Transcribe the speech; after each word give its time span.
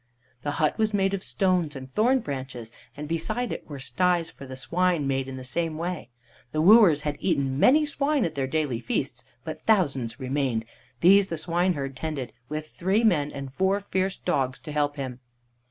The 0.41 0.53
hut 0.57 0.79
was 0.79 0.95
made 0.95 1.13
of 1.13 1.21
stones 1.23 1.75
and 1.75 1.87
thorn 1.87 2.21
branches, 2.21 2.71
and 2.97 3.07
beside 3.07 3.51
it 3.51 3.69
were 3.69 3.77
sties 3.77 4.31
for 4.31 4.47
the 4.47 4.57
swine 4.57 5.05
made 5.05 5.27
in 5.27 5.37
the 5.37 5.43
same 5.43 5.77
way. 5.77 6.09
The 6.53 6.59
wooers 6.63 7.01
had 7.01 7.17
eaten 7.19 7.59
many 7.59 7.85
swine 7.85 8.25
at 8.25 8.33
their 8.33 8.47
daily 8.47 8.79
feasts, 8.79 9.23
but 9.43 9.61
thousands 9.61 10.19
remained. 10.19 10.65
These 11.01 11.27
the 11.27 11.37
swineherd 11.37 11.95
tended, 11.95 12.33
with 12.49 12.67
three 12.67 13.03
men 13.03 13.31
and 13.31 13.53
four 13.53 13.79
fierce 13.79 14.17
dogs 14.17 14.57
to 14.61 14.71
help 14.71 14.95
him. 14.95 15.19